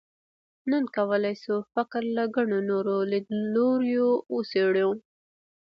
[0.69, 4.89] نن کولای شو فقر له ګڼو نورو لیدلوریو وڅېړو.